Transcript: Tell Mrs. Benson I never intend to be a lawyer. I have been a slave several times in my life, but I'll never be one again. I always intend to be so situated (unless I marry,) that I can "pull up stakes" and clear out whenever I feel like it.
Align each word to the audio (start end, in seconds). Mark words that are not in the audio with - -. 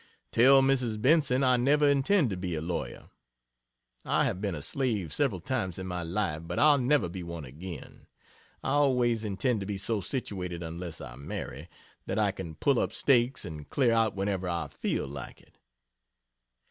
Tell 0.31 0.63
Mrs. 0.63 0.99
Benson 0.99 1.43
I 1.43 1.57
never 1.57 1.87
intend 1.87 2.31
to 2.31 2.35
be 2.35 2.55
a 2.55 2.59
lawyer. 2.61 3.11
I 4.03 4.23
have 4.25 4.41
been 4.41 4.55
a 4.55 4.61
slave 4.63 5.13
several 5.13 5.39
times 5.41 5.77
in 5.77 5.85
my 5.85 6.01
life, 6.01 6.41
but 6.45 6.57
I'll 6.57 6.79
never 6.79 7.07
be 7.07 7.21
one 7.21 7.45
again. 7.45 8.07
I 8.63 8.71
always 8.71 9.23
intend 9.23 9.59
to 9.59 9.67
be 9.67 9.77
so 9.77 10.01
situated 10.01 10.63
(unless 10.63 11.01
I 11.01 11.17
marry,) 11.17 11.69
that 12.07 12.17
I 12.17 12.31
can 12.31 12.55
"pull 12.55 12.79
up 12.79 12.93
stakes" 12.93 13.45
and 13.45 13.69
clear 13.69 13.91
out 13.91 14.15
whenever 14.15 14.49
I 14.49 14.69
feel 14.69 15.07
like 15.07 15.39
it. 15.39 15.59